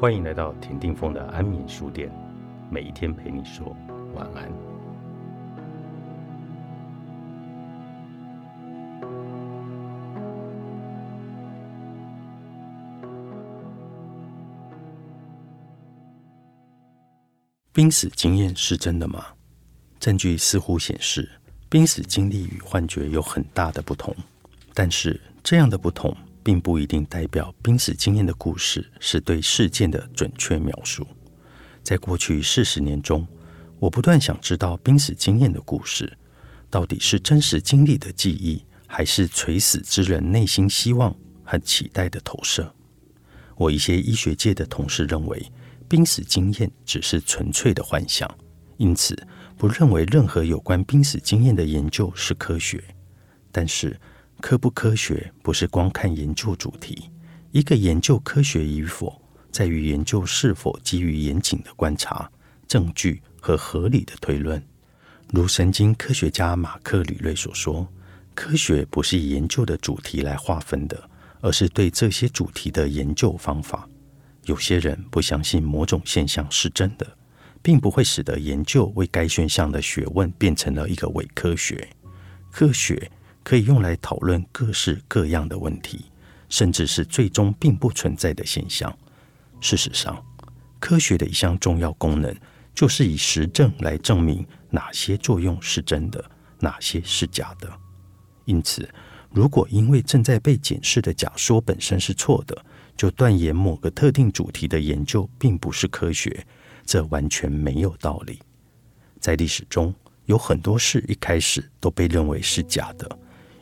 [0.00, 2.10] 欢迎来到田定峰的安眠书店，
[2.70, 3.76] 每一天陪你说
[4.14, 4.50] 晚安。
[17.74, 19.26] 濒死经验是真的吗？
[19.98, 21.28] 证据似乎显示，
[21.68, 24.16] 濒死经历与幻觉有很大的不同，
[24.72, 26.16] 但是这样的不同。
[26.42, 31.06] 并不一定代表濒死经验的故事是对事件的准确描述。
[31.82, 33.26] 在过去四十年中，
[33.78, 36.16] 我不断想知道濒死经验的故事
[36.68, 42.74] 到底是真实经历的记忆，还是垂死之人内心希望和期待的投射。
[43.56, 45.50] 我一些医学界的同事认为，
[45.88, 48.28] 濒死经验只是纯粹的幻想，
[48.76, 49.16] 因此
[49.56, 52.82] 不认为任何有关濒死经验的研究是科学。
[53.52, 53.98] 但是，
[54.40, 57.10] 科不科学不是光看研究主题，
[57.52, 59.20] 一个研究科学与否，
[59.52, 62.28] 在于研究是否基于严谨的观察、
[62.66, 64.60] 证据和合理的推论。
[65.28, 67.86] 如神经科学家马克·吕瑞所说
[68.34, 71.08] ：“科学不是以研究的主题来划分的，
[71.40, 73.88] 而是对这些主题的研究方法。
[74.46, 77.06] 有些人不相信某种现象是真的，
[77.62, 81.88] 并不会使得研究为该现象的学问变成了一个伪科学。
[82.50, 83.08] 科学。”
[83.50, 86.04] 可以用来讨论各式各样的问题，
[86.48, 88.96] 甚至是最终并不存在的现象。
[89.60, 90.24] 事实上，
[90.78, 92.32] 科学的一项重要功能
[92.72, 96.24] 就是以实证来证明哪些作用是真的，
[96.60, 97.68] 哪些是假的。
[98.44, 98.88] 因此，
[99.32, 102.56] 如果因为正在被检视的假说本身是错的，
[102.96, 106.46] 就断言某个特定主题的研究并不是科学，
[106.86, 108.38] 这完全没有道理。
[109.18, 109.92] 在历史中，
[110.26, 113.18] 有很多事一开始都被认为是假的。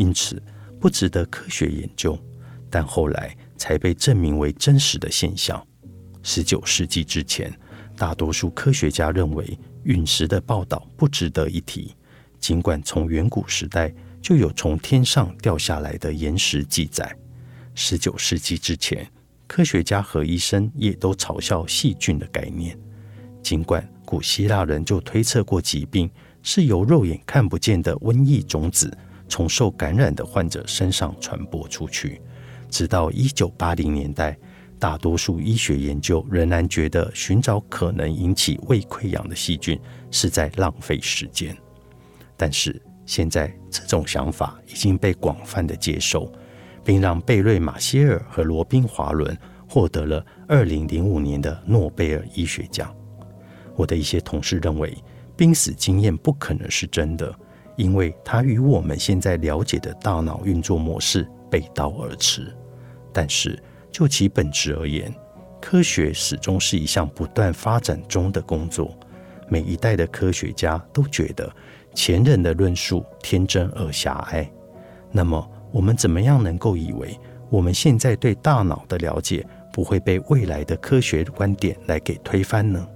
[0.00, 0.42] 因此
[0.80, 2.18] 不值得科学研究，
[2.70, 5.62] 但后来才被证明为真实的现象。
[6.22, 7.52] 十九世纪之前，
[7.98, 11.94] 大多数科学家认为陨石的报道不值得一提，
[12.38, 13.92] 尽管从远古时代
[14.22, 17.14] 就有从天上掉下来的岩石记载。
[17.74, 19.06] 十九世纪之前，
[19.46, 22.74] 科学家和医生也都嘲笑细菌的概念，
[23.42, 26.10] 尽管古希腊人就推测过疾病
[26.42, 28.90] 是由肉眼看不见的瘟疫种子。
[29.30, 32.20] 从受感染的患者身上传播出去，
[32.68, 34.36] 直到一九八零年代，
[34.76, 39.80] 大多数医学研究仍然觉得寻找可能引起胃溃疡的细菌
[40.10, 41.56] 是在浪费时间。
[42.36, 46.30] 但是现在，这种想法已经被广泛的接受，
[46.84, 49.36] 并让贝瑞马歇尔和罗宾华伦
[49.68, 52.92] 获得了二零零五年的诺贝尔医学奖。
[53.76, 54.96] 我的一些同事认为，
[55.36, 57.32] 濒死经验不可能是真的。
[57.80, 62.54] 因为它与我们现在了解的大脑运作模式背道而驰，
[63.10, 63.58] 但是
[63.90, 65.10] 就其本质而言，
[65.62, 68.94] 科学始终是一项不断发展中的工作。
[69.48, 71.50] 每一代的科学家都觉得
[71.94, 74.48] 前人的论述天真而狭隘。
[75.10, 82.86] 那么，我们怎么样能够以为我们现在对大脑的了解不会被未来的科学观点来给推翻呢？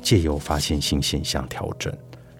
[0.00, 1.92] 借由发现新现象，调整。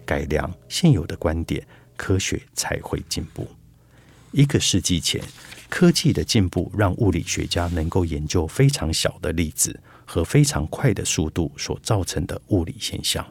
[0.07, 3.45] 改良现有的观点，科学才会进步。
[4.31, 5.21] 一个世纪前，
[5.67, 13.25] 科技的进步让物理学家能够研究非常小的粒子和非常快的速度所造成的物理现象。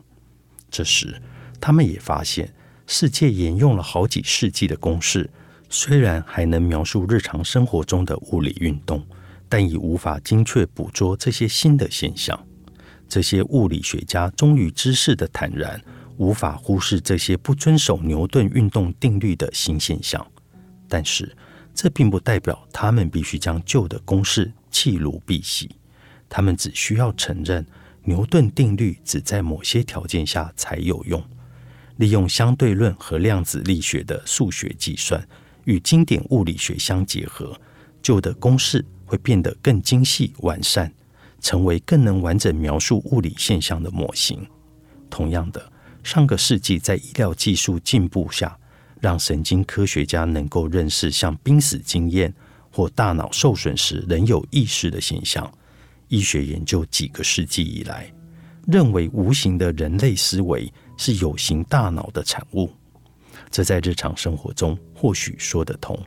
[0.71, 1.21] 这时，
[1.59, 2.53] 他们也发现，
[2.87, 5.31] 世界沿用了好几世纪的公式，
[5.71, 9.07] 虽然还能描述日常生活中的物理运动，
[9.49, 12.47] 但已无法精确捕捉这些新的现象。
[13.09, 15.81] 这些物理学家终于知识的坦然。
[16.19, 20.27] 无法忽视这些不遵守牛顿运动定律的新现象，
[20.89, 21.37] 但是
[21.75, 25.69] 这并不代表他们必须将旧的公式弃如敝屣。
[26.29, 27.65] 他们只需要承认
[28.03, 31.23] 牛顿定律只在某些条件下才有用。
[31.97, 35.27] 利用相对论和量子力学的数学计算
[35.65, 37.59] 与经典物理学相结合，
[38.03, 40.93] 旧的公式会变得更精细完善，
[41.41, 44.47] 成为更能完整描述物理现象的模型。
[45.11, 45.73] 同样的。
[46.07, 48.57] 上个世纪，在医疗技术进步下，
[49.01, 52.33] 让神经科学家能够认识像濒死经验
[52.71, 55.53] 或大脑受损时仍有意识的现象。
[56.07, 58.09] 医学研究几个世纪以来，
[58.69, 62.71] 认为无形的人类思维是有形大脑的产物。
[63.51, 65.99] 这在日常生活中或许说得通，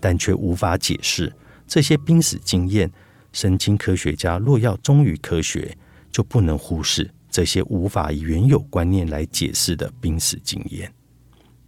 [0.00, 1.30] 但却无法解释
[1.66, 2.90] 这些濒死经验。
[3.34, 5.76] 神经科学家若要忠于科学，
[6.10, 7.10] 就不能忽视。
[7.32, 10.92] 这些无法以原有观念来解释的濒死经验，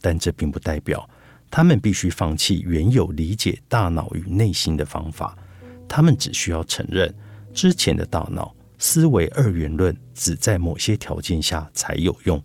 [0.01, 1.09] 但这并不代表
[1.51, 5.37] 他们必须放弃原有理解大脑与内心的方法。
[5.89, 7.13] 他们只需要承认
[7.53, 12.43] 之前的大脑思维二元论只在某些条件下才有用，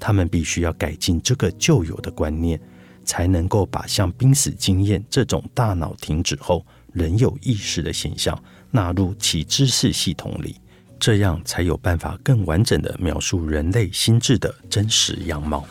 [0.00, 2.58] 他们必须要改进这个旧有的观念，
[3.04, 8.40] 才能够把像濒死经验这种大脑停止后仍有意识的现象
[8.70, 10.56] 纳入其知识系统里，
[11.04, 15.66] 这样才有办法更完整的描述人类心智的真实样貌。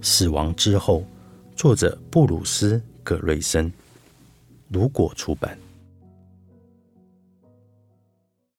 [0.00, 1.04] 死亡之后，
[1.56, 3.72] 作者布鲁斯·葛瑞森，
[4.68, 5.58] 如果出版。